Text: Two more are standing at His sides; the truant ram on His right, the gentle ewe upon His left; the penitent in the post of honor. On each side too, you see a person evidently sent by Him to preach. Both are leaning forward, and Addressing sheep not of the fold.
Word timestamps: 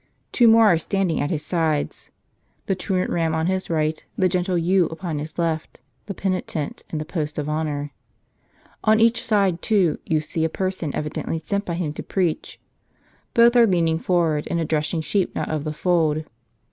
Two 0.31 0.47
more 0.47 0.65
are 0.65 0.79
standing 0.79 1.19
at 1.21 1.29
His 1.29 1.45
sides; 1.45 2.09
the 2.65 2.73
truant 2.73 3.11
ram 3.11 3.35
on 3.35 3.45
His 3.45 3.69
right, 3.69 4.03
the 4.17 4.27
gentle 4.27 4.57
ewe 4.57 4.87
upon 4.87 5.19
His 5.19 5.37
left; 5.37 5.79
the 6.07 6.15
penitent 6.15 6.83
in 6.89 6.97
the 6.97 7.05
post 7.05 7.37
of 7.37 7.47
honor. 7.47 7.91
On 8.83 8.99
each 8.99 9.23
side 9.23 9.61
too, 9.61 9.99
you 10.03 10.19
see 10.19 10.43
a 10.43 10.49
person 10.49 10.89
evidently 10.95 11.37
sent 11.45 11.65
by 11.65 11.75
Him 11.75 11.93
to 11.93 12.01
preach. 12.01 12.59
Both 13.35 13.55
are 13.55 13.67
leaning 13.67 13.99
forward, 13.99 14.47
and 14.49 14.59
Addressing 14.59 15.01
sheep 15.01 15.35
not 15.35 15.49
of 15.49 15.65
the 15.65 15.71
fold. 15.71 16.23